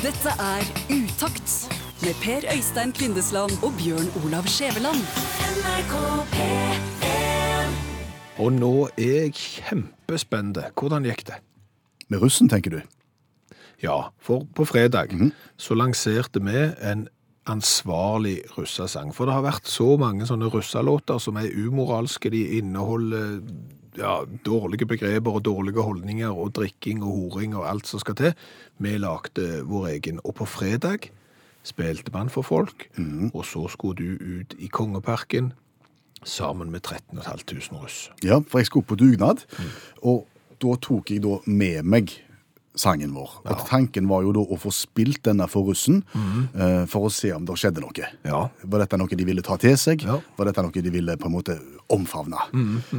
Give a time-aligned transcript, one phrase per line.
[0.00, 1.50] Dette er Utakt
[2.00, 5.02] med Per Øystein Kvindesland og Bjørn Olav Skjæveland.
[8.38, 10.56] Og nå er jeg kjempespent.
[10.72, 11.36] Hvordan gikk det?
[12.08, 12.80] Med russen, tenker du?
[13.82, 15.12] Ja, for på fredag
[15.60, 17.04] så lanserte vi en
[17.44, 19.12] ansvarlig russesang.
[19.12, 22.32] For det har vært så mange sånne russelåter som er umoralske.
[22.32, 23.42] De inneholder
[23.98, 28.34] ja, dårlige begreper og dårlige holdninger og drikking og horing og alt som skal til.
[28.78, 30.20] Vi lagde vår egen.
[30.24, 31.10] Og på fredag
[31.62, 32.88] spilte man for folk,
[33.34, 35.52] og så skulle du ut i Kongeparken
[36.24, 38.10] sammen med 13 500 russ.
[38.24, 39.44] Ja, for jeg skulle på dugnad,
[40.02, 40.26] og
[40.62, 42.12] da tok jeg da med meg
[42.80, 43.34] sangen vår.
[43.44, 46.00] Og tanken var jo da å få spilt denne for russen,
[46.54, 48.08] eh, for å se om det skjedde noe.
[48.24, 48.40] Ja.
[48.64, 50.02] Var dette noe de ville ta til seg?
[50.08, 50.16] Ja.
[50.38, 51.58] Var dette noe de ville på en måte
[51.92, 52.40] omfavne?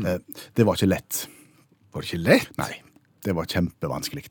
[0.05, 0.19] Eh,
[0.55, 1.25] Det var ikke lett.
[1.93, 2.57] Var det ikke lett?
[2.61, 2.71] Nei,
[3.25, 4.29] det var kjempevanskelig.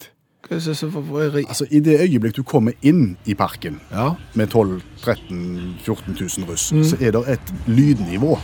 [0.50, 4.14] Altså, I det øyeblikk du kommer inn i parken Ja.
[4.34, 8.38] med 12 13 14 000 russ, så er det et lydnivå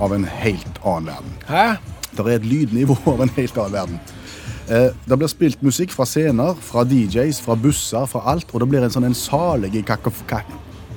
[0.00, 1.32] av en helt annen verden.
[1.48, 1.76] Hæ?
[2.16, 4.00] Det er et lydnivå av en helt annen verden.
[4.70, 8.68] Eh, det blir spilt musikk fra scener, fra DJs, fra busser, fra alt, og det
[8.70, 10.44] blir en sånn en salig kakaf ka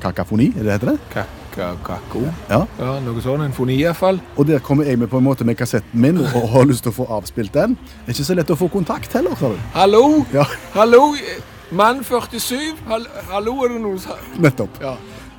[0.04, 1.24] kakafoni, er det heter det?
[1.54, 2.22] Kakao?
[2.50, 2.60] Ja.
[2.80, 3.44] Ja, noe sånn.
[3.46, 4.20] En foni iallfall.
[4.38, 6.92] Og der kommer jeg med på en måte med kassetten min og har lyst til
[6.92, 7.76] å få avspilt den.
[7.78, 9.60] Det er ikke så lett å få kontakt heller, sa du.
[9.78, 10.04] Hallo?
[10.34, 11.14] Ja, Hallo?
[11.74, 12.84] Mann 47?
[12.90, 14.82] Hallo, er det noen som nettopp.
[14.82, 14.98] Ja.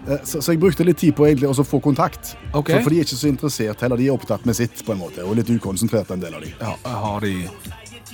[0.09, 2.35] Eh, Så, så jeg brukte litt tid på egentlig å få kontakt.
[2.53, 2.77] Okay.
[2.77, 5.01] For, for de er ikke så interessert heller, de er opptatt med sitt på en
[5.01, 6.53] måte, og litt ukonsentrert en del av de.
[6.61, 6.75] ja
[7.05, 7.37] har de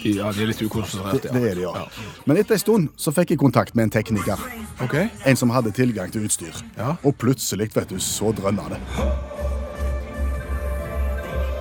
[0.04, 1.34] Ja, de er litt Det, ukonsentrerte, ja.
[1.34, 1.86] det er de, ja.
[2.24, 4.40] Men etter en stund så fikk jeg kontakt med en tekniker.
[4.80, 4.96] OK.
[5.28, 6.56] En som hadde tilgang til utstyr.
[6.78, 6.94] Ja.
[7.04, 8.80] Og plutselig, vet du, så drønna det.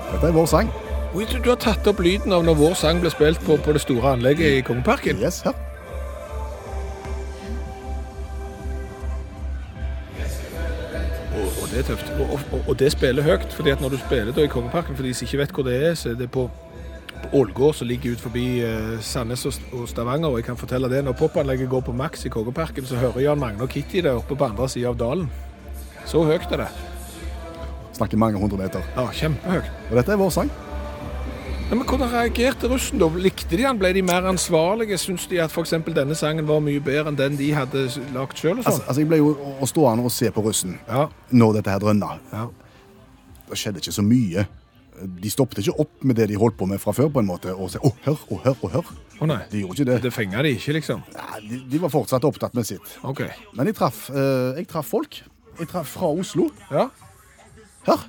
[0.09, 0.71] Dette er vår sang.
[1.13, 3.73] Oi, du, du har tatt opp lyden av når vår sang ble spilt på, på
[3.75, 5.19] det store anlegget i Kongeparken.
[5.19, 5.57] Yes, her.
[11.35, 12.15] Og, og det er tøft.
[12.19, 15.03] Og, og, og det spiller høyt, fordi at når du spiller da i Kongeparken, for
[15.03, 16.47] de som ikke vet hvor det er, så er det på
[17.33, 20.30] Ålgård, som ligger ut forbi eh, Sandnes og, Stavanger.
[20.31, 23.39] Og jeg kan fortelle det, når popanlegget går på maks i Kongeparken, så hører Jan
[23.41, 25.27] Magne og Kitty det oppe på andre sida av dalen.
[26.09, 26.69] Så høyt er det.
[27.99, 28.81] Snakker mange hundre meter.
[28.95, 29.69] Ja, kjempehøyt.
[29.91, 30.49] Og dette er vår sang.
[31.69, 33.05] Ja, men Hvordan reagerte russen da?
[33.21, 33.77] Likte de han?
[33.77, 34.97] Ble de mer ansvarlige?
[34.97, 35.75] Syns de at f.eks.
[35.93, 37.83] denne sangen var mye bedre enn den de hadde
[38.15, 38.55] lagd sjøl?
[38.63, 39.35] Altså, altså, jeg ble jo
[39.69, 41.05] stående og se på russen Ja.
[41.29, 42.15] når dette her drønna.
[42.33, 42.47] ja.
[43.49, 44.43] Det skjedde ikke så mye.
[44.99, 47.54] De stoppet ikke opp med det de holdt på med fra før, på en måte,
[47.55, 48.92] og sa 'å, hør, å, hør, å, hør'.
[49.20, 49.42] Å nei.
[49.52, 50.02] De gjorde ikke det.
[50.04, 51.04] Det fenga de ikke, liksom?
[51.15, 52.98] Nei, de, de var fortsatt opptatt med sitt.
[53.04, 53.23] OK.
[53.54, 55.21] Men jeg traff, eh, jeg traff folk.
[55.59, 56.49] Jeg traff fra Oslo.
[56.71, 56.88] Ja.
[57.88, 58.05] Hør!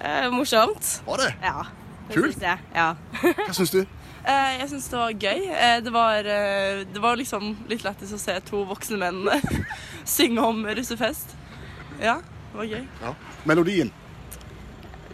[0.00, 1.02] Eh, morsomt.
[1.06, 1.34] Var det?
[1.42, 1.64] Ja.
[2.08, 2.34] det Kult.
[2.34, 2.58] synes Jeg.
[2.74, 2.94] Ja.
[3.22, 3.82] Hva syns du?
[4.20, 5.46] Eh, jeg syns det var gøy.
[5.48, 9.22] Eh, det, var, eh, det var liksom litt lættis å se to voksne menn
[10.04, 11.32] synge om russefest.
[11.96, 12.84] Ja, det var gøy.
[13.00, 13.14] Ja.
[13.48, 13.92] Melodien.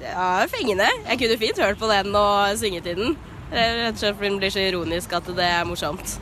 [0.02, 0.88] Ja, fengende.
[1.08, 3.16] Jeg kunne fint hørt på den og synget i den.
[3.52, 6.16] Eh, Rett og slett fordi den blir så ironisk at det er morsomt.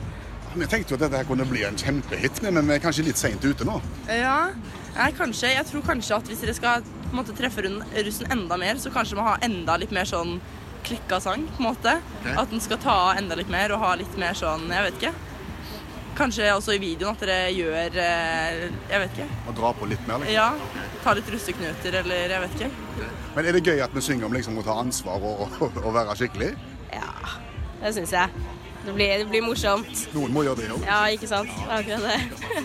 [0.54, 3.18] Vi tenkte jo at dette her kunne bli en kjempehit, men vi er kanskje litt
[3.18, 3.80] seint ute nå.
[4.06, 4.52] Ja,
[4.94, 5.50] jeg, kanskje.
[5.50, 8.92] Jeg tror kanskje at hvis dere skal på en måte, treffe russen enda mer, så
[8.94, 10.36] kanskje må ha enda litt mer sånn
[10.86, 11.96] klikka sang, på en måte.
[12.36, 15.00] At den skal ta av enda litt mer og ha litt mer sånn, jeg vet
[15.00, 15.14] ikke.
[16.14, 19.24] Kanskje også i videoen at dere gjør eh, Jeg vet ikke.
[19.50, 20.22] Og dra på litt mer.
[20.22, 20.36] Liksom.
[20.36, 23.08] Ja, ta litt russeknuter eller jeg vet ikke.
[23.36, 25.90] Men er det gøy at vi synger om liksom, å ta ansvar og, og, og
[25.94, 26.50] være skikkelig?
[26.94, 27.10] Ja,
[27.82, 28.44] det syns jeg.
[28.84, 30.02] Det blir, det blir morsomt.
[30.12, 30.82] Noen må gjøre det òg.
[30.84, 31.52] Ja, ikke sant?
[31.72, 32.64] Akkurat det.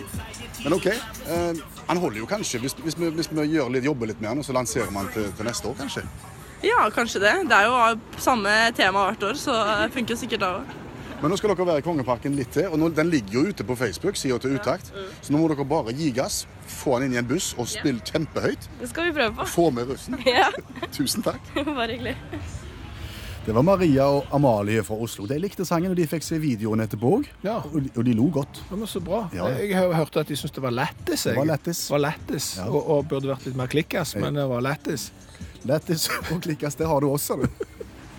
[0.64, 0.90] Men OK.
[0.92, 4.36] Eh, han holder jo kanskje, hvis, hvis, vi, hvis vi gjør litt, jobber litt med
[4.36, 6.04] nå, så lanserer man til, til neste år, kanskje.
[6.62, 7.32] Ja, kanskje det.
[7.48, 10.76] Det er jo samme tema hvert år, så det funker sikkert da òg.
[11.20, 13.64] Men nå skal dere være i Kongeparken litt til, og nå, den ligger jo ute
[13.68, 14.88] på Facebook, sida til Utakt.
[15.20, 16.46] Så nå må dere bare gi gass,
[16.80, 18.70] få han inn i en buss og spille kjempehøyt.
[18.80, 19.46] Det skal vi prøve på.
[19.52, 20.16] Få med russen.
[20.30, 20.48] Ja,
[20.96, 21.40] Tusen takk.
[21.66, 22.16] bare hyggelig.
[23.44, 25.24] Det var Maria og Amalie fra Oslo.
[25.28, 27.28] De likte sangen, og de fikk se videoen etterpå òg.
[27.44, 27.58] Ja.
[27.70, 28.60] Og, de- og de lo godt.
[28.70, 29.22] Ja, men Så bra.
[29.36, 29.48] Ja.
[29.56, 31.24] Jeg har hørte at de syntes det var lættis.
[31.28, 31.80] Det var lættis.
[31.90, 32.50] Var lættis.
[32.60, 32.68] Ja.
[32.68, 35.08] Og, og burde vært litt mer klikkas, men det var lættis.
[35.68, 37.48] Lættis og klikkas, det har du også, du.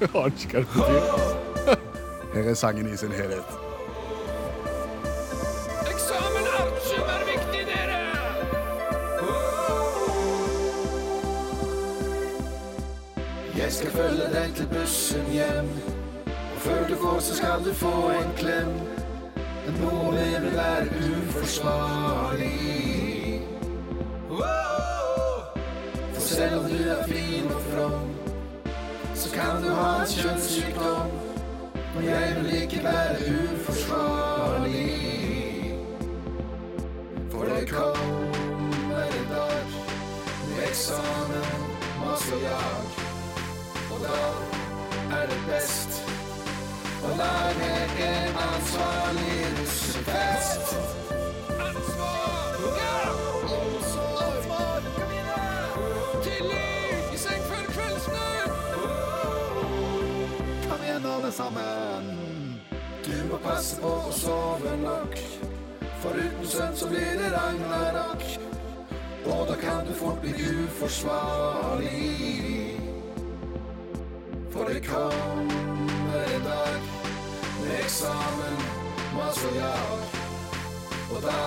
[0.02, 1.88] Jeg aner ikke hva det betyr.
[2.34, 3.44] Her er sangen i sin helhet.
[5.94, 8.02] Eksamen artium er viktig, dere!
[13.58, 15.70] Jeg skal følge deg til bussen hjem
[16.26, 18.72] Og før du går så skal du få en klem
[19.66, 22.60] Men noe med vil være uforsvarlig
[26.14, 28.10] For selv om du er fin og from
[29.16, 31.31] Så kan du ha en kjønnssykdom
[31.96, 33.16] og jeg vil ikke være
[33.54, 34.88] uforsvarlig.
[37.32, 39.66] For det kommer en dag
[40.50, 41.52] med eksamen,
[42.00, 42.82] mas og jag.
[43.92, 44.22] Og da
[45.18, 45.92] er det best
[47.04, 47.72] å lage
[48.08, 51.11] en ansvarlig russefest.
[61.32, 62.60] sammen.
[63.06, 65.16] Du må passe på å sove nok,
[66.02, 68.26] for uten søvn så blir det ragnarok.
[69.32, 71.92] Og da kan du fort bli uforsvarlig.
[74.52, 76.80] For det kommer en dag
[77.62, 78.58] med eksamen,
[79.16, 80.00] mas og jag.
[81.12, 81.42] Og da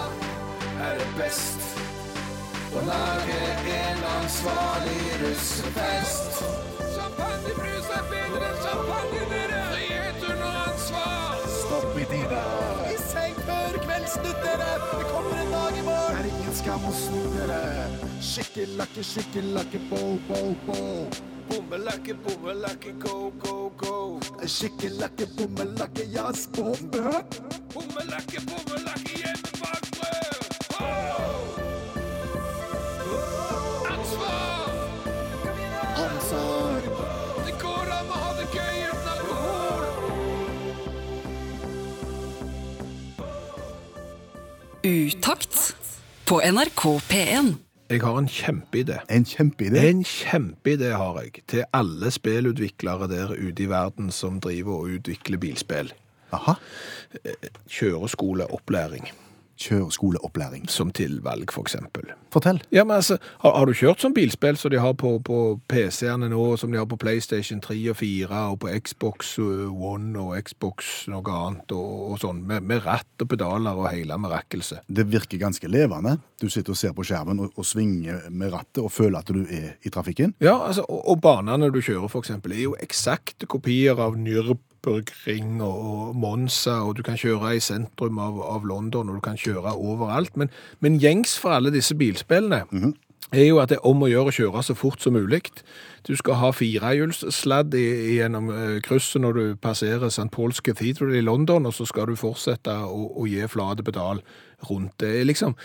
[0.87, 1.61] er det best
[2.75, 3.39] å lage
[3.75, 6.43] en ansvarlig russefest.
[6.95, 9.74] Champagnebrus er bedre enn champagnedere.
[14.05, 14.71] Før kveldsnytt, dere!
[14.99, 16.17] Det kommer en dag i morgen!
[16.17, 17.61] Det er ingen skam å snu dere!
[18.21, 20.79] Skikkelakke, skikkelakke, bo, bo, bo.
[21.49, 24.21] Bommelakke, bommelakke, go, go, go.
[24.45, 27.25] Skikkelakke, bommelakke, jazz, bombe.
[27.75, 29.14] Bommelakke, bommelakke,
[44.85, 45.77] Utakt
[46.29, 47.55] på NRK P1.
[47.89, 48.99] Jeg har en kjempeidé.
[49.09, 49.81] En kjempeidé.
[49.81, 55.41] En kjempeidé har jeg til alle spillutviklere der ute i verden som driver og utvikler
[55.41, 55.89] bilspill.
[56.37, 56.59] Aha.
[57.65, 59.09] Kjøreskoleopplæring
[59.61, 60.69] Kjøreskoleopplæring.
[60.69, 62.11] som tilvalg, for eksempel.
[62.33, 62.63] Fortell.
[62.73, 66.29] Ja, men altså, har, har du kjørt sånn bilspill som de har på, på PC-ene
[66.33, 71.07] nå, som de har på PlayStation 3 og 4, og på Xbox One og Xbox
[71.13, 74.83] noe annet, og, og sånn, med, med ratt og pedaler og hele merakelset?
[74.89, 76.17] Det virker ganske levende.
[76.41, 79.45] Du sitter og ser på skjermen og, og svinger med rattet og føler at du
[79.45, 80.35] er i trafikken.
[80.45, 84.19] Ja, altså, og, og banene du kjører, for eksempel, er jo eksakte kopier av
[84.85, 89.37] Nürburgring og, Monza, og du kan kjøre i sentrum av, av London, og du kan
[89.37, 90.37] kjøre overalt.
[90.37, 90.51] Men,
[90.81, 92.65] men gjengs for alle disse bilspillene
[93.35, 95.41] er jo at det er om å gjøre å kjøre så fort som mulig.
[96.07, 100.29] Du skal ha firehjulssladd gjennom eh, krysset når du passerer St.
[100.31, 104.23] Paul's Cathedral i London, og så skal du fortsette å, å gi flate pedal
[104.69, 104.95] rundt.
[105.01, 105.57] Det er liksom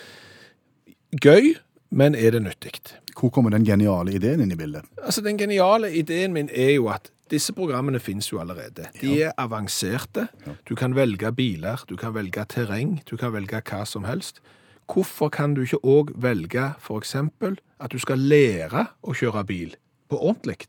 [1.22, 1.54] gøy,
[1.92, 2.80] men er det nyttig?
[3.20, 4.88] Hvor kommer den geniale ideen inn i bildet?
[5.04, 8.88] Altså, Den geniale ideen min er jo at disse programmene finnes jo allerede.
[9.02, 10.28] De er avanserte.
[10.70, 14.42] Du kan velge biler, du kan velge terreng, du kan velge hva som helst.
[14.90, 19.76] Hvorfor kan du ikke òg velge eksempel at du skal lære å kjøre bil
[20.10, 20.66] på ordentlig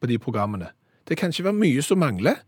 [0.00, 0.72] på de programmene?
[1.08, 2.40] Det kan ikke være mye som mangler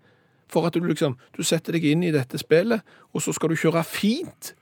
[0.52, 2.81] for at du liksom du setter deg inn i dette spillet,
[3.12, 4.54] og så skal du kjøre fint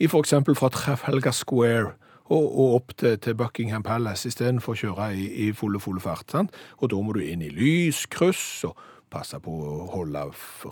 [0.00, 1.92] i eksempel fra Trafalgar Square
[2.30, 6.30] og, og opp til, til Buckingham Palace istedenfor å kjøre i, i fulle, fulle fart.
[6.30, 6.54] Sant?
[6.78, 8.78] Og da må du inn i lyskryss og
[9.10, 10.22] passe på å holde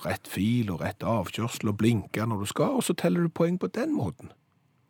[0.04, 3.58] rett fil og rett avkjørsel og blinke når du skal, og så teller du poeng
[3.58, 4.30] på den måten.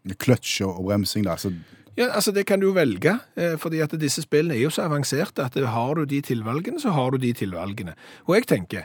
[0.09, 1.37] Kløtsj og bremsing, da.
[1.41, 1.53] Så
[1.99, 4.85] Ja, altså Det kan du jo velge, eh, fordi at disse spillene er jo så
[4.85, 7.97] avanserte at har du de tilvalgene, så har du de tilvalgene.
[8.29, 8.85] Og jeg tenker,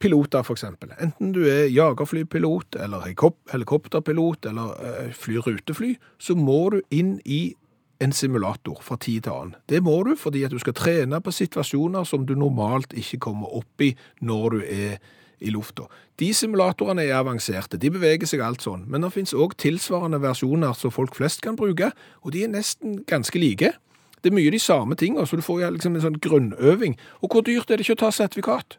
[0.00, 3.04] piloter eksempel, enten du er jagerflypilot eller
[3.52, 4.74] helikopterpilot eller
[5.12, 7.54] flyrutefly, flyr rutefly, så må du inn i
[8.00, 9.56] en simulator fra tid til annen.
[9.68, 13.52] Det må du fordi at du skal trene på situasjoner som du normalt ikke kommer
[13.60, 13.92] opp i
[14.24, 14.96] når du er
[15.40, 15.86] i lufta.
[16.20, 20.76] De simulatorene er avanserte, de beveger seg alt sånn, men det finnes også tilsvarende versjoner
[20.76, 21.92] som folk flest kan bruke,
[22.24, 23.72] og de er nesten ganske like.
[24.20, 26.98] Det er mye de samme tingene, så du får liksom en sånn grunnøving.
[27.24, 28.76] Og hvor dyrt er det ikke å ta sertifikat?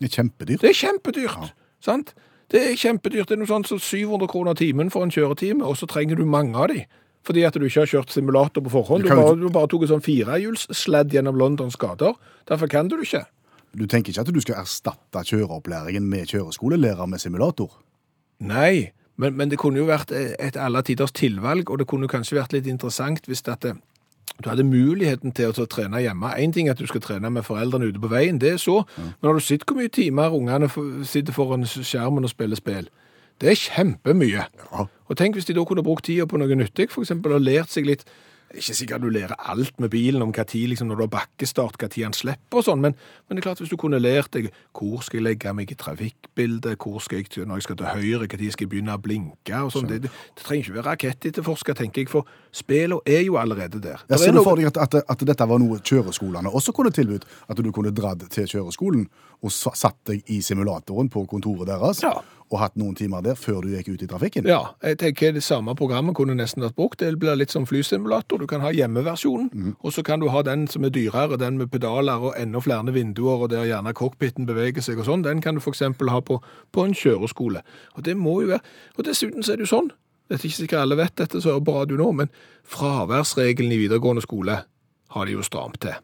[0.00, 0.60] Det er kjempedyrt.
[0.62, 2.14] Det er kjempedyrt, sant?
[2.52, 3.28] Det er kjempedyrt.
[3.30, 6.26] Det er noe sånt som 700 kroner timen for en kjøretime, og så trenger du
[6.28, 6.84] mange av de.
[7.24, 9.06] Fordi at du ikke har kjørt simulator på forhånd.
[9.06, 12.18] Du kan jo bare, du bare tok en sånn firehjulssladd gjennom Londons gater.
[12.50, 13.24] Derfor kan du det ikke.
[13.74, 17.72] Du tenker ikke at du skal erstatte kjøreopplæringen med kjøreskolelærer med simulator?
[18.44, 22.38] Nei, men, men det kunne jo vært et alle tiders tilvalg, og det kunne kanskje
[22.38, 23.74] vært litt interessant hvis at det,
[24.42, 26.32] du hadde muligheten til å, trene hjemme.
[26.42, 28.80] En ting er at du skal trene med foreldrene ute på veien, det er så.
[28.98, 30.68] Men har du sett hvor mye timer ungene
[31.06, 32.90] sitter foran skjermen og spiller spill?
[33.40, 34.46] Det er kjempemye.
[34.50, 34.86] Ja.
[35.06, 37.86] Og tenk hvis de da kunne brukt tida på noe nyttig, eksempel, og lært seg
[37.86, 38.04] litt
[38.58, 41.78] ikke sikkert du lærer alt med bilen om hva tid, liksom når du har bakkestart,
[41.80, 42.96] hva tid han slipper og sånn, men,
[43.26, 45.78] men det er klart hvis du kunne lært deg hvor skal jeg legge meg i
[45.78, 49.02] trafikkbildet, hvor skal jeg, når jeg skal til høyre, hva tid skal jeg begynne å
[49.02, 49.88] blinke og sånn.
[49.90, 54.04] Det, det, det trenger ikke være rakettetterforsker, tenker jeg, for spillene er jo allerede der.
[54.08, 56.94] Jeg er ser du for deg at, at, at dette var noe kjøreskolene også kunne
[56.94, 57.26] tilbudt?
[57.50, 59.06] At du kunne dratt til kjøreskolen
[59.44, 62.16] og satt deg i simulatoren på kontoret deres Ja.
[62.52, 64.46] Og hatt noen timer der før du gikk ut i trafikken?
[64.48, 67.00] Ja, jeg tenker det samme programmet kunne nesten vært brukt.
[67.00, 68.38] Det blir litt som flysimulator.
[68.38, 71.72] Du kan ha hjemmeversjonen, og så kan du ha den som er dyrere, den med
[71.72, 75.26] pedaler og enda flere vinduer, og der gjerne cockpiten beveger seg og sånn.
[75.26, 76.40] Den kan du eksempel ha på,
[76.72, 77.64] på en kjøreskole.
[77.96, 78.62] Og det må jo være
[78.98, 79.90] Og dessuten så er det jo sånn,
[80.28, 82.30] det er ikke sikkert alle vet dette så hører på radio nå, men
[82.64, 84.62] fraværsregelen i videregående skole
[85.14, 85.98] har de jo stramt til.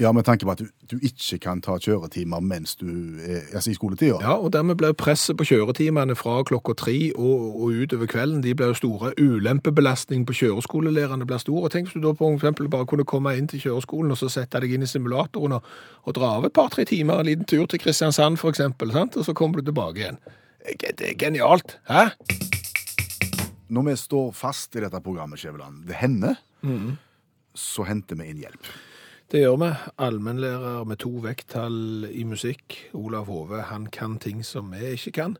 [0.00, 2.88] Ja, med tanke på at du, du ikke kan ta kjøretimer mens du
[3.22, 4.16] er altså i skoletida.
[4.24, 8.56] Ja, og dermed ble presset på kjøretimene fra klokka tre og, og utover kvelden de
[8.58, 9.12] jo store.
[9.22, 11.60] Ulempebelastningen på kjøreskolelærerne blir stor.
[11.62, 14.32] Og tenk hvis du da på eksempel bare kunne komme inn til kjøreskolen og så
[14.34, 15.68] sette deg inn i simulatoren og,
[16.02, 19.14] og dra av et par-tre timer, en liten tur til Kristiansand for eksempel, sant?
[19.14, 20.18] og så kommer du tilbake igjen.
[20.64, 22.08] Det er genialt, hæ?
[23.70, 26.34] Når vi står fast i dette programmet, Skjæveland, det hender,
[27.54, 28.74] så henter vi inn hjelp.
[29.34, 29.68] Det gjør vi.
[29.98, 32.76] Allmennlærer med to vekttall i musikk.
[32.94, 35.32] Olav Hove, han kan ting som vi ikke kan,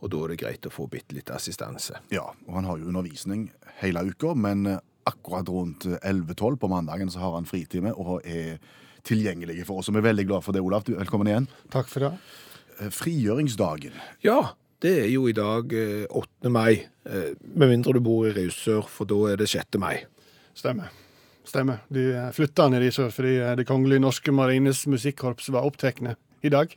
[0.00, 2.00] og da er det greit å få bitte litt assistanse.
[2.08, 3.50] Ja, og han har jo undervisning
[3.82, 8.56] hele uka, men eh, akkurat rundt 11-12 på mandagen så har han fritime og er
[9.04, 9.92] tilgjengelig for oss.
[9.92, 10.88] Og vi er veldig glad for det, Olav.
[10.88, 11.50] Du, velkommen igjen.
[11.76, 12.12] Takk for det.
[12.78, 14.00] Eh, Frigjøringsdagen.
[14.24, 14.38] Ja,
[14.80, 16.48] det er jo i dag eh, 8.
[16.56, 19.76] mai, eh, med mindre du bor i Risør, for da er det 6.
[19.84, 19.98] mai.
[20.56, 21.01] Stemmer.
[21.52, 21.82] Stemmer.
[21.92, 26.14] De eh, flytta ned i sør fordi eh, Det kongelige norske marines musikkorps var opptekne
[26.42, 26.72] i dag.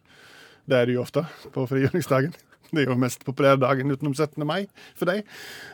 [0.67, 1.24] Det er de jo ofte
[1.55, 2.34] på frigjøringsdagen.
[2.75, 4.41] Det er jo mest populære dagen utenom 17.
[4.44, 4.65] mai
[4.98, 5.22] for dem.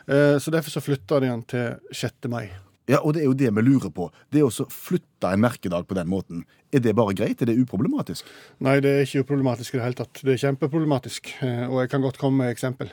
[0.05, 2.29] Eh, Så derfor så flytta de den til 6.
[2.29, 2.51] mai.
[2.89, 4.10] Ja, og det er jo det vi lurer på.
[4.34, 6.43] Det å flytte en merkedag på den måten,
[6.74, 7.41] er det bare greit?
[7.41, 8.27] Er det uproblematisk?
[8.60, 10.22] Nei, det er ikke uproblematisk i det hele tatt.
[10.25, 11.29] Det er kjempeproblematisk,
[11.70, 12.91] og jeg kan godt komme med eksempel.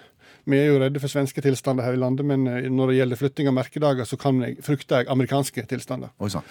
[0.49, 3.21] Vi er jo redde for svenske tilstander her i landet, men eh, når det gjelder
[3.21, 6.13] flytting av merkedager, så kan jeg, frykter jeg amerikanske tilstander.
[6.25, 6.47] Oi sann.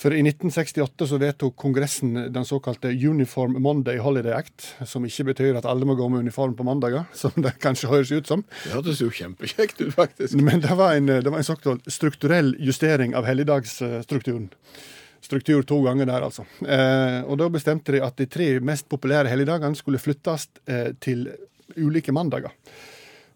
[0.00, 5.60] For i 1968 så vedtok Kongressen den såkalte Uniform Monday Holiday Act, som ikke betyr
[5.60, 8.46] at alle må gå med uniform på mandager, som det kanskje høres ut som.
[8.64, 10.40] Det hørtes jo kjempekjekt ut, faktisk.
[10.40, 14.48] Men det var en, det var en såkalt strukturell justering av helligdagsstrukturen.
[15.22, 16.42] Struktur to ganger der, altså.
[16.66, 21.28] Eh, og da bestemte de at de tre mest populære helligdagene skulle flyttes eh, til
[21.76, 22.50] ulike mandager.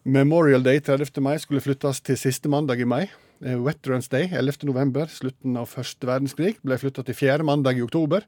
[0.07, 1.19] Memorial Day 30.
[1.19, 3.09] mai skulle flyttes til siste mandag i mai.
[3.43, 4.63] Eh, Veterans Day 11.
[4.69, 8.23] november, slutten av første verdenskrig, ble flytta til fjerde mandag i oktober.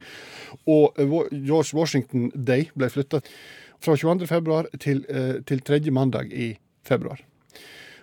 [0.68, 3.22] Og eh, George Washington Day ble flytta
[3.80, 4.28] fra 22.
[4.28, 6.52] februar til, eh, til tredje mandag i
[6.84, 7.24] februar.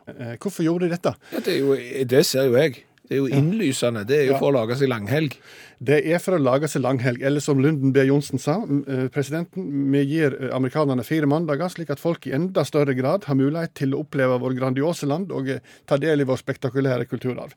[0.06, 1.12] Hvorfor gjorde de dette?
[1.34, 2.84] Ja, det, jo, det ser jo jeg.
[3.06, 4.04] Det er jo innlysende.
[4.06, 4.38] Det er jo Ja.
[4.38, 5.36] for å lage seg langhelg.
[5.78, 8.00] Det er for å lage seg langhelg, eller som Lunden B.
[8.08, 12.64] Johnsen sa, eh, presidenten, vi gir eh, amerikanerne fire mandager, slik at folk i enda
[12.64, 16.24] større grad har mulighet til å oppleve vår grandiose land og eh, ta del i
[16.24, 17.52] vår spektakulære kulturarv.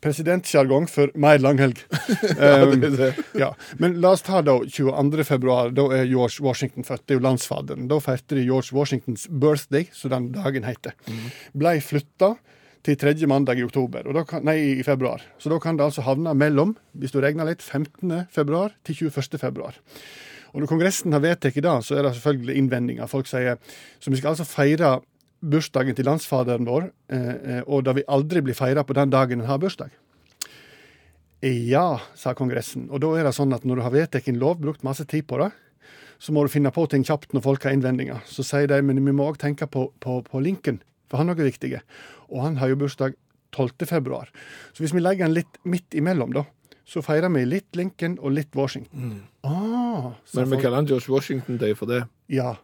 [0.00, 1.78] Presidentsjargong for mer langhelg.
[2.38, 2.82] Um,
[3.34, 3.52] ja.
[3.78, 5.24] Men la oss ta da 22.
[5.26, 5.70] februar.
[5.74, 7.04] Da er George Washington født.
[7.06, 7.88] Det er jo landsfaderen.
[7.90, 10.94] Da feirte de George Washingtons birthday, som den dagen heter.
[11.58, 12.36] Blei flytta
[12.88, 15.20] til tredje mandag i oktober, kan, nei, i februar.
[15.38, 18.30] Så da kan det altså havne mellom, hvis du regner litt, 15.
[18.32, 19.36] februar til 21.
[19.42, 19.76] februar.
[20.54, 23.10] Og når Kongressen har vedtatt det, så er det selvfølgelig innvendinger.
[23.10, 23.58] Folk sier
[24.00, 24.96] så vi skal altså feire
[25.38, 29.42] bursdagen til landsfaderen vår, eh, eh, og da vi aldri blir feira på den dagen
[29.42, 29.92] en har bursdag.
[31.44, 32.88] Ja, sa Kongressen.
[32.90, 35.28] Og da er det sånn at når du har vedtatt en lov, brukt masse tid
[35.28, 35.52] på det,
[36.18, 38.24] så må du finne på ting kjapt når folk har innvendinger.
[38.26, 41.38] Så sier de men vi må òg tenke på, på, på Lincoln, for han er
[41.38, 41.72] noe viktig.
[42.28, 43.16] Og han har jo bursdag
[43.56, 43.86] 12.
[43.88, 44.30] februar.
[44.76, 46.44] Så hvis vi legger den litt midt imellom, da,
[46.88, 49.22] så feirer vi litt Lincoln og litt Washington.
[49.44, 52.02] Ah, Men vi kaller han George Washington Day for det.
[52.32, 52.54] Ja.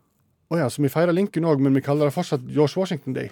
[0.53, 3.31] Oh, ja, så vi feirer Lincoln òg, men vi kaller det fortsatt George Washington Day.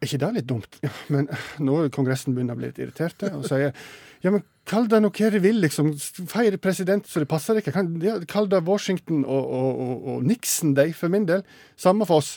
[0.00, 0.78] Er ikke det litt dumt?
[0.84, 1.28] Ja, men
[1.60, 3.74] nå er Kongressen begynner å bli litt irriterte og sier
[4.20, 5.94] ja, men kall det noe dere vil, liksom.
[6.28, 7.72] Feir president så det passer dere.
[7.72, 11.40] Kan, ja, kall det Washington og, og, og, og Nixon Day for min del.
[11.80, 12.34] Samme for oss.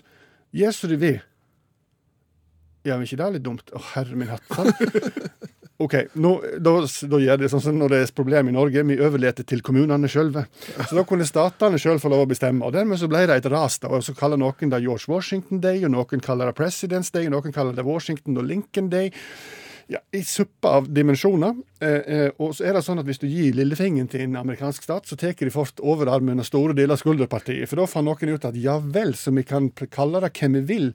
[0.56, 1.20] Gjør som du vil.
[2.84, 3.70] Ja, men ikke det er litt dumt?
[3.72, 4.44] Å, herre min hatt.
[5.84, 6.32] OK, nå,
[6.64, 6.74] da,
[7.10, 8.84] da gjør det sånn som når det er et problem i Norge.
[8.88, 10.46] Vi overlater til kommunene sjølve.
[10.78, 12.64] Så da kunne statene sjøl få lov å bestemme.
[12.68, 13.80] Og dermed så ble det et ras.
[13.84, 17.28] da, og Så kaller noen det George Washington Day, og noen kaller det President's Day,
[17.28, 19.12] og noen kaller det Washington og Lincoln Day.
[19.92, 21.58] Ja, I suppa av dimensjoner.
[21.84, 24.86] Eh, eh, og så er det sånn at Hvis du gir lillefingeren til en amerikansk
[24.86, 27.68] stat, så tar de fort overarmen og store deler av skulderpartiet.
[27.68, 30.64] For da fant noen ut at ja vel, så vi kan kalle det hva vi
[30.70, 30.92] vil.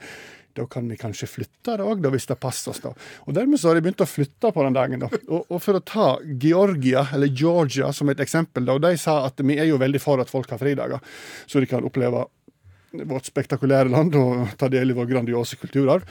[0.58, 2.82] Da kan vi kanskje flytte det òg, hvis det passer oss.
[2.84, 2.92] da.
[3.26, 5.04] Og Dermed så har de begynt å flytte på den dagen.
[5.04, 5.10] da.
[5.28, 6.08] Og, og For å ta
[6.42, 10.02] Georgia, eller Georgia, som et eksempel, da, og de sa at vi er jo veldig
[10.02, 11.00] for at folk har fridager,
[11.46, 12.26] så de kan oppleve
[13.08, 16.06] vårt spektakulære land og ta del i vår grandiose kulturarv.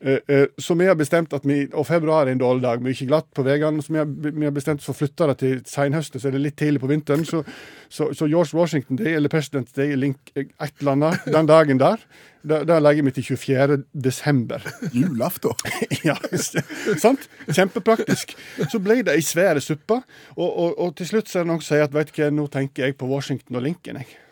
[0.00, 3.06] Eh, eh, Så vi har bestemt at vi, og februar er en dårlig dag, mye
[3.08, 5.60] glatt på veiene, så vi har, vi har bestemt oss for å flytte det til
[5.66, 7.24] senhøsten, så er det litt tidlig på vinteren.
[7.26, 7.42] Så,
[7.90, 11.82] så, så George Washington Day, eller President Day, link, eh, et eller annet, den dagen
[11.82, 12.04] der,
[12.48, 13.80] da, da legger vi til 24.
[13.92, 14.62] desember.
[14.94, 15.58] Julaften.
[16.06, 16.14] Ja,
[16.96, 17.26] sant?
[17.50, 18.36] Kjempepraktisk.
[18.70, 19.98] Så ble det ei svære suppe,
[20.36, 22.30] og, og, og til slutt så er det noen som sier at vet du hva,
[22.30, 23.98] nå tenker jeg på Washington og Lincoln.
[23.98, 24.27] jeg.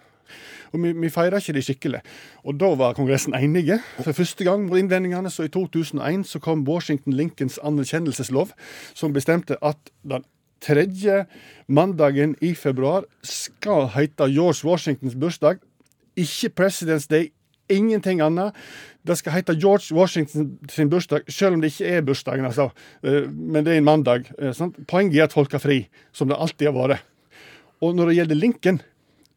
[0.76, 2.02] Og vi, vi feira ikke det skikkelig.
[2.44, 3.78] Og da var Kongressen enige.
[4.04, 8.52] For første gang mot innvendingene, så i 2001 så kom Washington Lincolns anerkjennelseslov,
[8.94, 10.26] som bestemte at den
[10.64, 11.22] tredje
[11.68, 15.58] mandagen i februar skal hete George Washingtons bursdag.
[16.16, 17.30] Ikke President's Day,
[17.68, 18.54] ingenting annet.
[19.06, 22.70] Det skal hete George Washington sin bursdag, selv om det ikke er bursdagen, altså.
[23.04, 24.30] Eh, Men det er en mandag.
[24.38, 24.76] eh, Sant?
[24.88, 27.02] Poenget er at folk har fri, som det alltid har vært.
[27.84, 28.80] Og når det gjelder Lincoln,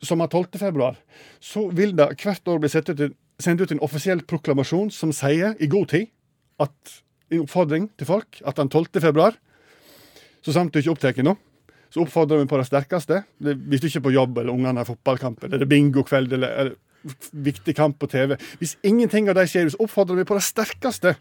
[0.01, 0.57] som har 12.
[0.61, 0.95] februar,
[1.43, 5.11] så vil det hvert år bli sendt ut, en- sendt ut en offisiell proklamasjon som
[5.15, 6.07] sier i god tid
[6.59, 6.95] at
[7.31, 8.99] en oppfordring til folk at den 12.
[9.03, 9.35] februar,
[10.41, 11.35] så sant du ikke er opptatt nå,
[11.89, 13.23] så oppfordrer vi på det sterkeste.
[13.41, 16.51] Hvis du ikke er på jobb, eller ungene har fotballkamp, eller det er bingokveld, eller,
[16.61, 16.75] eller
[17.33, 18.35] viktig kamp på TV.
[18.59, 21.15] Hvis ingenting av det skjer, så oppfordrer vi på det sterkeste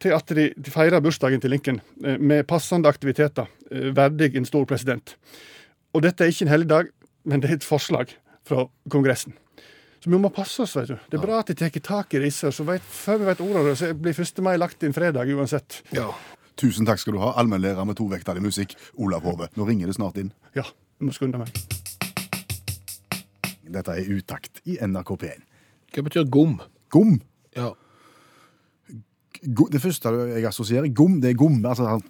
[0.00, 4.46] til at de, de feirer bursdagen til Lincoln eh, med passende aktiviteter, eh, verdig en
[4.48, 5.16] stor president.
[5.92, 6.92] Og dette er ikke en helligdag,
[7.30, 8.10] men det er et forslag
[8.48, 9.36] fra Kongressen.
[10.00, 10.96] Så vi må passe oss, vet du.
[11.12, 13.60] Det er bra at de tar tak i disse, så vet, før vi vet ordet
[13.60, 14.40] av det, så blir 1.
[14.46, 15.82] mai lagt inn fredag uansett.
[15.96, 16.06] Ja.
[16.60, 19.50] Tusen takk skal du ha, allmennlærer med tovektig musikk, Olav Hove.
[19.60, 20.32] Nå ringer det snart inn.
[20.56, 21.52] Ja, jeg må skunde meg.
[23.70, 25.44] Dette er Utakt i NRK P1.
[25.94, 26.56] Hva betyr gom?
[26.90, 27.18] Gom.
[27.56, 27.70] Ja.
[29.54, 31.60] Go- Det første jeg assosierer, gom, det er gom.
[31.64, 32.02] Altså han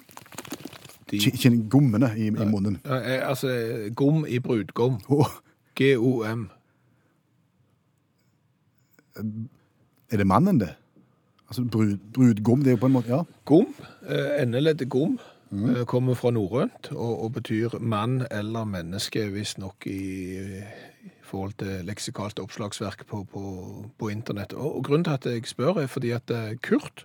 [1.11, 2.79] De, ki- gommene i, i munnen.
[2.85, 3.51] Eh, altså,
[3.97, 5.01] gom i brudgom.
[5.09, 5.33] Åh,
[5.81, 6.49] G-O-M.
[10.11, 10.75] er det mannen, det?
[11.51, 13.23] Altså brud, brudgom, det er jo på en måte Ja.
[13.45, 13.67] Gom,
[14.07, 15.19] eh, endeleddet gom,
[15.53, 19.97] eh, kommer fra norrønt og, og betyr mann eller menneske, visstnok i,
[21.03, 24.53] i forhold til leksikalt oppslagsverk på, på, på internett.
[24.55, 27.05] Og, og grunnen til at jeg spør er fordi at eh, Kurt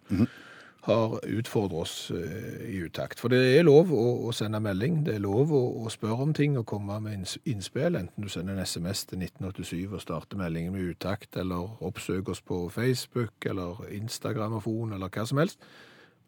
[0.86, 3.20] har utfordret oss eh, i utakt.
[3.20, 6.34] For det er lov å, å sende melding, det er lov å, å spørre om
[6.38, 10.76] ting og komme med innspill, enten du sender en SMS til 1987 og starter meldingen
[10.76, 15.66] med utakt, eller oppsøker oss på Facebook, eller Instagramofon, eller hva som helst.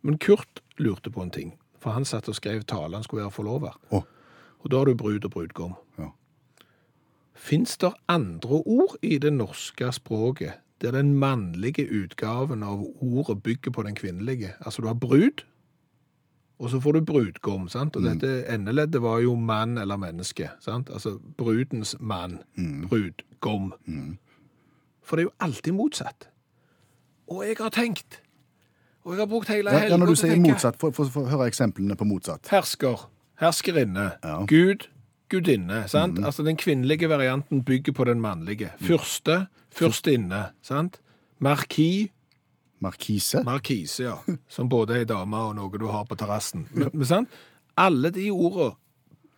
[0.01, 3.37] Men Kurt lurte på en ting, for han satt og skrev tale han skulle være
[3.37, 3.77] forlover.
[3.93, 4.05] Oh.
[4.65, 5.77] Og da har du brud og brudgom.
[6.01, 6.09] Ja.
[7.37, 13.71] Fins det andre ord i det norske språket der den mannlige utgaven av ordet bygger
[13.71, 14.53] på den kvinnelige?
[14.61, 15.43] Altså du har brud,
[16.59, 17.95] og så får du brudgom, sant?
[17.95, 20.89] Og dette endeleddet var jo mann eller menneske, sant?
[20.89, 22.39] Altså brudens mann,
[22.89, 23.73] brudgom.
[25.03, 26.29] For det er jo alltid motsatt.
[27.27, 28.21] Og jeg har tenkt,
[29.03, 31.95] og jeg har brukt hele Ja, ja, når du sier tenke, motsatt, få høre eksemplene
[31.95, 32.47] på motsatt.
[32.51, 33.09] Hersker,
[33.39, 34.39] herskerinne, Ja.
[34.45, 34.87] Gud,
[35.29, 36.19] gudinne, sant?
[36.23, 38.71] Altså den kvinnelige varianten bygger på den mannlige.
[38.81, 41.01] Fyrste, fyrstinne, sant?
[41.39, 42.11] Marki,
[42.79, 43.43] Markise.
[43.43, 44.17] markise, ja.
[44.47, 46.67] Som både er dame og noe du har på terrassen.
[46.73, 47.39] Men, men sant?
[47.77, 48.75] Alle de ordene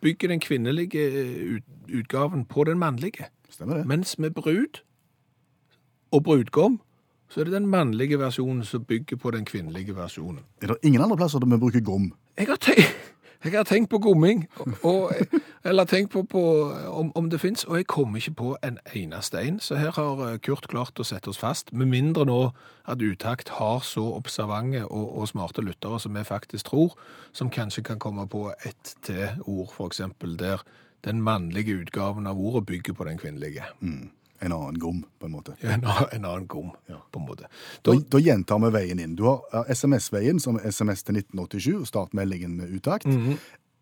[0.01, 1.65] bygger den kvinnelige eh, ut,
[2.01, 3.29] utgaven på den mannlige.
[3.49, 3.87] Stemmer det?
[3.87, 4.81] Mens med brud
[6.11, 6.79] og brudgom,
[7.29, 10.39] så er det den mannlige versjonen som bygger på den kvinnelige versjonen.
[10.61, 12.13] Er det ingen andre plasser der vi bruker gom?
[12.37, 12.95] Jeg har tenkt,
[13.43, 14.47] jeg har tenkt på gomming,
[14.83, 15.11] og,
[15.63, 16.41] eller tenk på, på
[16.87, 19.57] om, om det finnes, og jeg kommer ikke på en eneste en.
[19.59, 22.37] Så her har eh, Kurt klart å sette oss fast, med mindre nå
[22.89, 26.95] at Utakt har så observante og, og smarte lyttere som vi faktisk tror,
[27.35, 30.63] som kanskje kan komme på ett til ord, eksempel, der
[31.07, 33.63] den mannlige utgaven av ordet bygger på den kvinnelige.
[34.41, 35.53] En annen gom, på en måte.
[35.63, 37.47] En, annen- en annen gom, på en måte.
[37.83, 39.15] Da, Da, da gjentar vi veien inn.
[39.19, 43.05] Du har SMS-veien, som er SMS til 1987, start meldingen med utakt.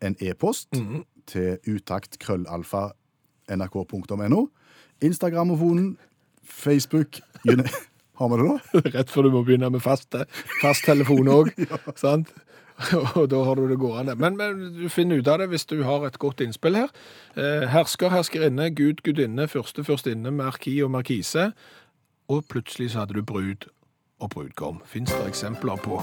[0.02, 0.68] En e-post
[1.28, 2.88] til utakt krøllalfa
[3.48, 4.46] nrk.no.
[5.04, 5.96] Instagramofonen,
[6.42, 7.20] Facebook
[8.18, 8.80] Har vi det da?
[8.98, 10.16] Rett før du må begynne med fast,
[10.84, 11.52] telefon òg.
[12.02, 12.32] sant?
[13.14, 14.14] Og da har du det gående.
[14.18, 16.90] Men, men du finner ut av det hvis du har et godt innspill her.
[17.38, 21.52] Eh, hersker, herskerinne, gud, gudinne, fyrste, fyrstinne, merki og merkise.
[22.28, 23.70] Og plutselig så hadde du brud
[24.18, 24.82] og brudgom.
[24.86, 26.02] Fins det eksempler på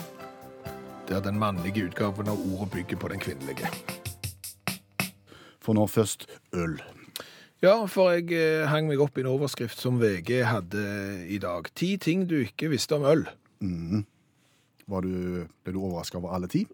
[1.05, 3.69] der den mannlige utgaven av ordet bygger på den kvinnelige?
[5.65, 6.77] For nå først øl.
[7.63, 10.81] Ja, for jeg eh, hang meg opp i en overskrift som VG hadde
[11.33, 11.65] i dag.
[11.73, 13.23] Ti ting du ikke visste om øl.
[14.85, 16.65] Var du, ble du overraska over alle ti?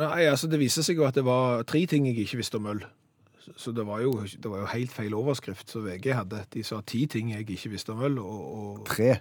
[0.00, 2.66] Nei, altså det viser seg jo at det var tre ting jeg ikke visste om
[2.72, 2.82] øl.
[3.56, 6.42] Så- det var, jo, det var jo helt feil overskrift som VG hadde.
[6.52, 8.40] De sa ti ting jeg ikke visste om øl, og,
[8.80, 9.20] og Tre.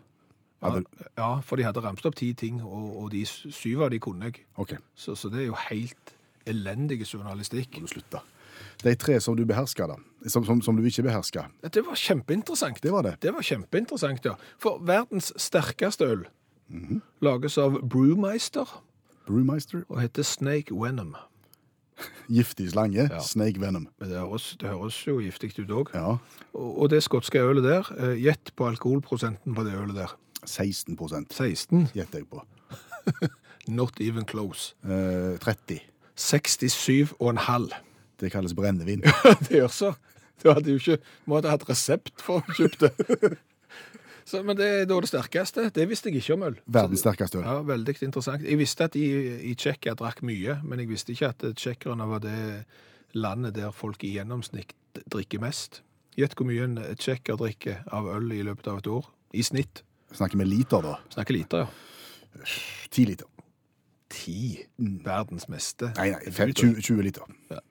[0.66, 0.72] ja,
[1.20, 4.32] ja, for de hadde ramst opp ti ting, og, og de syv av de kunne
[4.32, 4.42] jeg.
[4.58, 4.78] Okay.
[4.96, 6.16] Så, så det er jo helt
[6.50, 7.78] elendig journalistikk.
[7.78, 8.24] må du slutte.
[8.84, 9.98] De tre som du behersker, da.
[10.28, 11.50] Som, som, som du ikke behersker.
[11.62, 12.82] Det var kjempeinteressant.
[12.84, 13.16] Det var det.
[13.22, 14.36] Det var kjempeinteressant, ja.
[14.62, 16.26] For verdens sterkeste øl
[17.22, 18.66] lages av Brewmeister
[19.28, 19.84] Brewmeister.
[19.90, 21.16] og heter Snake Venom.
[22.30, 23.06] Giftig slange.
[23.12, 23.20] Ja.
[23.24, 23.88] Snake venom.
[24.00, 25.94] Men det høres, det høres jo giftig ut òg.
[25.94, 26.18] Ja.
[26.54, 30.16] Og og det skotske ølet der, eh, gjett på alkoholprosenten på det ølet der.
[30.46, 31.90] 16% 16.
[31.94, 32.44] gjetter jeg på.
[33.68, 34.76] Not even close.
[34.84, 35.80] Eh, 30.
[36.18, 37.70] 67,5.
[38.22, 39.04] Det kalles brennevin.
[39.48, 39.94] det gjør så.
[40.44, 40.98] Du hadde jo ikke
[41.32, 43.36] måtte hatt resept for å kjøpe det.
[44.26, 45.68] Så, men det er da det sterkeste.
[45.70, 46.56] Det visste jeg ikke om øl.
[46.66, 47.46] Verdens sterkeste øl.
[47.46, 48.44] Ja, Veldig interessant.
[48.44, 49.06] Jeg visste at i,
[49.52, 52.40] i Tsjekkia drakk mye, men jeg visste ikke at tsjekkerne var det
[53.16, 54.74] landet der folk i gjennomsnitt
[55.14, 55.84] drikker mest.
[56.18, 59.08] Gjett hvor mye en tsjekker drikker av øl i løpet av et år.
[59.36, 59.84] I snitt.
[60.16, 60.98] Snakker vi liter, da?
[61.14, 62.50] Snakker liter, ja.
[62.92, 63.30] Ti liter.
[64.12, 64.40] Ti.
[65.06, 65.92] Verdens meste.
[66.00, 67.62] Nei, nei, fem, 20, 20 liter.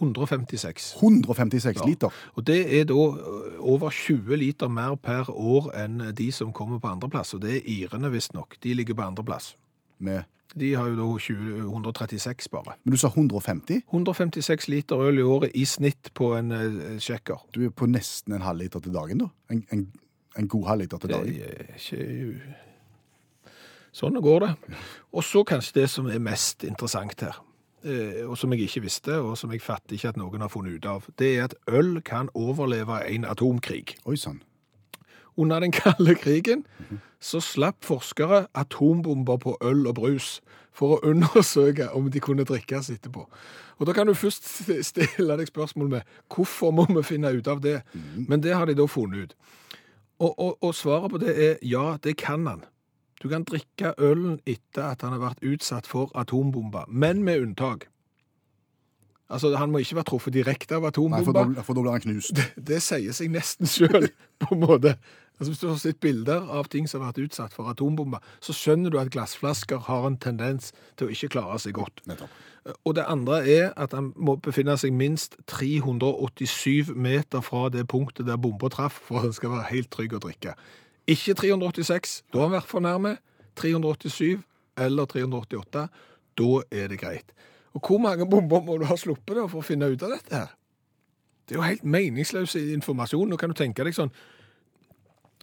[0.00, 0.94] 156.
[1.02, 1.86] 156 Ja.
[1.86, 2.08] liter.
[2.36, 2.94] Og det er da
[3.58, 7.34] over 20 liter mer per år enn de som kommer på andreplass.
[7.34, 8.56] Og det er irene, visstnok.
[8.62, 9.56] De ligger på andreplass.
[9.98, 10.22] Med,
[10.58, 12.74] De har jo da 20, 136 bare.
[12.84, 13.82] men du sa 150?
[13.92, 16.50] 156 liter øl i året i snitt på en
[17.00, 17.40] sjekker.
[17.54, 19.26] Du er på nesten en halv liter til dagen, da.
[19.50, 19.92] En, en,
[20.38, 21.34] en god halv liter til Det dagen.
[21.40, 22.42] er ikke
[23.92, 24.52] Sånn går det.
[25.12, 27.36] Og så kanskje det som er mest interessant her,
[28.28, 30.86] og som jeg ikke visste, og som jeg fatter ikke at noen har funnet ut
[30.86, 33.96] av, det er at øl kan overleve en atomkrig.
[34.06, 34.42] Oi sann.
[35.36, 36.64] Under den kalde krigen
[37.20, 40.40] så slapp forskere atombomber på øl og brus
[40.72, 43.26] for å undersøke om de kunne drikkes etterpå.
[43.78, 44.46] Og da kan du først
[44.84, 47.80] stille deg spørsmål med hvorfor må vi finne ut av det?
[48.28, 49.34] Men det har de da funnet ut.
[50.22, 52.64] Og, og, og svaret på det er ja, det kan han.
[53.22, 57.86] Du kan drikke ølen etter at han har vært utsatt for atombomber, men med unntak.
[59.32, 61.54] Altså, Han må ikke være truffet direkte av atombomber.
[61.54, 62.40] Nei, for da blir han knust.
[62.56, 64.10] Det sier seg nesten sjøl,
[64.42, 64.96] på en måte.
[65.38, 68.52] Altså, Hvis du har sett bilder av ting som har vært utsatt for atombomber, så
[68.52, 72.04] skjønner du at glassflasker har en tendens til å ikke klare seg godt.
[72.10, 72.34] Nettopp.
[72.84, 78.28] Og det andre er at han må befinne seg minst 387 meter fra det punktet
[78.28, 80.54] der bomba traff, for at han skal være helt trygg å drikke.
[81.12, 83.16] Ikke 386, da har han vært for nærme.
[83.60, 84.40] 387
[84.80, 85.86] eller 388,
[86.40, 87.32] da er det greit.
[87.76, 90.36] Og hvor mange bomber må du ha sluppet da for å finne ut av dette
[90.36, 90.52] her?
[91.48, 93.28] Det er jo helt meningsløs informasjon.
[93.32, 94.12] Nå kan du tenke deg sånn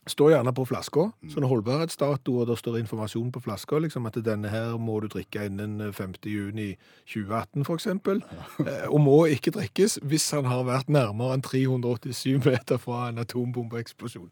[0.10, 4.50] Stå gjerne på flaska, sånn holdbarhetsdato, og det står informasjon på flaska, liksom at denne
[4.50, 6.16] her må du drikke innen 5.
[6.26, 6.72] juni
[7.12, 8.24] 2018, for eksempel.
[8.66, 13.22] Eh, Og må ikke drikkes hvis han har vært nærmere enn 387 meter fra en
[13.22, 14.32] atombombeeksplosjon.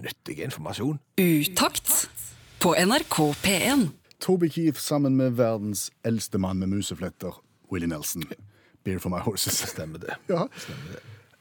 [0.00, 0.98] Nyttig informasjon.
[1.20, 2.10] Utakt
[2.62, 3.88] på NRK P1.
[4.20, 7.36] Toby Keith sammen med verdens eldste mann med musefletter,
[7.72, 8.24] Willie Nelson.
[8.84, 9.60] Beer for my horses.
[9.68, 10.16] Stemmer det.
[10.28, 10.46] Ja.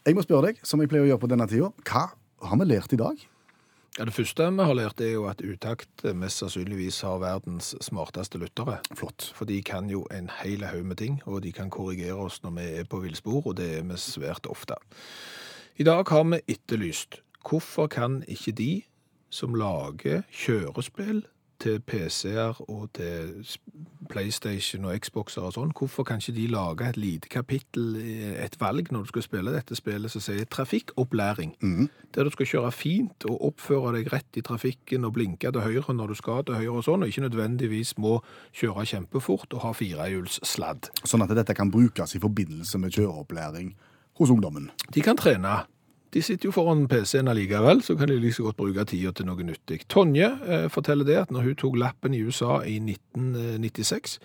[0.06, 2.10] Jeg må spørre deg, som jeg pleier å gjøre på denne tida, hva
[2.50, 3.24] har vi lært i dag?
[3.98, 8.40] Ja, det første vi har lært er jo at Utakt mest sannsynligvis har verdens smarteste
[8.40, 8.78] lyttere.
[8.96, 9.32] Flott.
[9.36, 12.56] For de kan jo en hel haug med ting, og de kan korrigere oss når
[12.60, 14.80] vi er på villspor, og det er vi svært ofte.
[15.80, 18.72] I dag har vi etterlyst hvorfor kan ikke de
[19.30, 21.26] som lager kjørespill
[21.60, 23.48] til PC-er og til
[24.10, 28.56] PlayStation og Xboxer og sånn, hvorfor kan ikke de lage et lite kapittel, eh, et
[28.62, 31.54] valg når du skal spille dette spillet som sier trafikkopplæring?
[32.16, 35.94] Der du skal kjøre fint og oppføre deg rett i trafikken og blinke til høyre
[35.94, 38.22] når du skal til høyre og sånn, og ikke nødvendigvis må
[38.54, 40.90] kjøre kjempefort og ha firehjulssladd.
[41.04, 43.76] Sånn at dette kan brukes i forbindelse med kjøreopplæring
[44.20, 44.72] hos ungdommen.
[44.94, 45.66] De kan trene.
[46.14, 49.46] De sitter jo foran PC-en allikevel, så kan de like godt bruke tida til noe
[49.46, 49.84] nyttig.
[49.94, 54.18] Tonje eh, forteller det at når hun tok lappen i USA i 1996,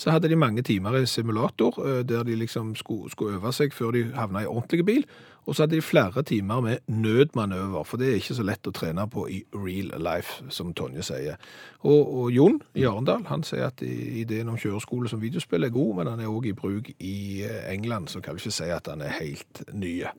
[0.00, 3.72] så hadde de mange timer i simulator, eh, der de liksom skulle, skulle øve seg
[3.72, 5.06] før de havna i ordentlig bil,
[5.46, 8.74] og så hadde de flere timer med nødmanøver, for det er ikke så lett å
[8.76, 11.40] trene på i real life, som Tonje sier.
[11.80, 15.94] Og, og Jon i Arendal, han sier at ideen om kjøreskole som videospill er god,
[15.96, 17.16] men han er også i bruk i
[17.48, 20.12] eh, England, så kan vi ikke si at han er helt nye.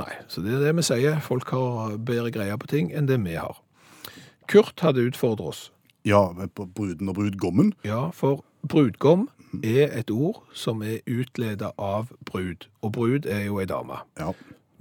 [0.00, 1.20] Nei, så det er det vi sier.
[1.24, 3.60] Folk har bedre greier på ting enn det vi har.
[4.50, 5.60] Kurt hadde utfordret oss.
[6.08, 7.74] Ja, på bruden og brudgommen.
[7.86, 9.28] Ja, for brudgom
[9.62, 14.00] er et ord som er utleda av brud, og brud er jo ei dame.
[14.18, 14.32] Ja.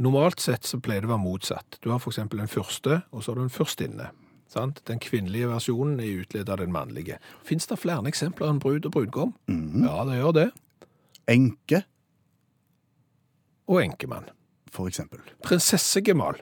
[0.02, 1.78] Normalt sett så pleier det å være motsatt.
[1.84, 4.10] Du har eksempel en fyrste, og så har du en fyrstinne.
[4.52, 4.82] Sant?
[4.90, 7.20] Den kvinnelige versjonen er utleda av den mannlige.
[7.48, 9.36] Fins det flere eksempler enn brud og brudgom?
[9.48, 10.50] Ja, det gjør det.
[11.32, 11.86] Enke,
[13.72, 14.26] Og enkemann.
[14.74, 15.20] For eksempel.
[15.44, 16.42] Prinsessegemal.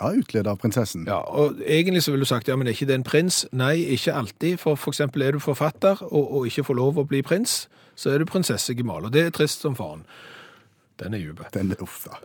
[0.00, 1.04] Ja, utleder av prinsessen.
[1.10, 3.42] Ja, og egentlig så ville du sagt, ja, men er ikke det en prins?
[3.52, 5.02] Nei, ikke alltid, for f.eks.
[5.04, 7.66] er du forfatter og, og ikke får lov å bli prins,
[7.98, 10.06] så er du prinsessegemal, og det er trist som faen.
[11.00, 11.60] Den er da.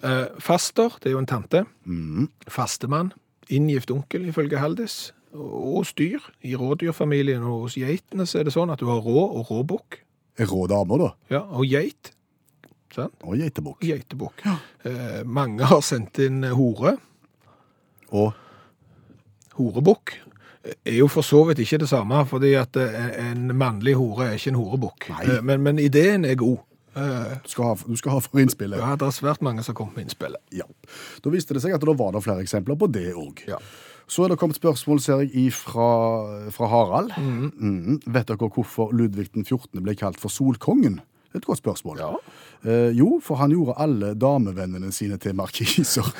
[0.04, 1.64] Eh, faster, det er jo en tante.
[2.52, 3.14] Fastemann,
[3.48, 6.24] inngift onkel ifølge Haldis, og hos styr.
[6.44, 10.02] I rådyrfamilien og hos geitene så er det sånn at du har rå og råbukk.
[10.44, 11.10] Rå damer, da.
[11.32, 12.12] Ja, og geit.
[12.96, 13.16] Sant?
[13.28, 13.82] Og geitebukk.
[13.84, 14.46] Geitebukk.
[14.88, 16.96] Eh, mange har sendt inn eh, hore.
[18.16, 18.32] Og
[19.56, 20.14] Horebukk
[20.86, 24.40] er jo for så vidt ikke det samme, fordi at eh, en mannlig hore er
[24.40, 25.10] ikke en horebukk.
[25.22, 26.58] Eh, Men, men ideen er god.
[26.96, 28.80] Eh, Du skal ha, du skal ha for innspillet.
[28.82, 30.42] Ja, det er svært mange som har kommet med innspillet.
[30.56, 30.66] Ja.
[31.24, 33.44] Da viste det seg at det var det flere eksempler på det òg.
[33.52, 33.60] Ja.
[34.08, 35.88] Så er det kommet spørsmål, ser jeg, fra,
[36.54, 37.14] fra Harald.
[37.18, 38.02] Mhm.
[38.06, 39.82] Vet dere hvorfor Ludvig den 14.
[39.82, 41.00] ble kalt for Solkongen?
[41.32, 42.00] Det er et godt spørsmål.
[42.00, 42.12] Ja.
[42.66, 46.10] Eh, jo, for han gjorde alle damevennene sine til markiser.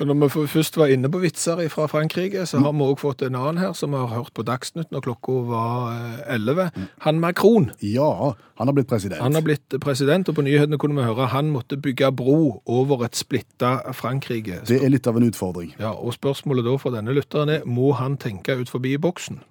[0.00, 3.22] Og når vi først var inne på vitser fra Frankrike, så har vi også fått
[3.26, 6.70] en annen her som vi har hørt på Dagsnytt når klokka var eh, 11.
[7.04, 7.70] Han Macron.
[7.84, 9.20] Ja, han har blitt president.
[9.20, 13.04] Han har blitt president, og på nyhetene kunne vi høre han måtte bygge bro over
[13.04, 14.62] et splitta Frankrike.
[14.68, 15.74] Det er litt av en utfordring.
[15.78, 19.42] Ja, og spørsmålet da for denne lytteren er, må han tenke ut forbi boksen?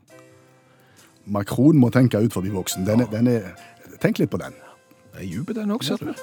[1.29, 2.89] Macron må tenke ut forbi boksen.
[2.89, 3.51] Den er, den er,
[4.01, 4.57] tenk litt på den.
[5.11, 6.13] Det er djup den òg, ser du.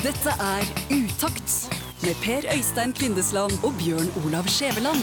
[0.00, 1.56] Dette er Utakt
[2.02, 5.02] med Per Øystein Kvindesland og Bjørn Olav Skjæveland.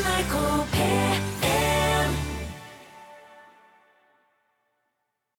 [0.00, 1.35] NRK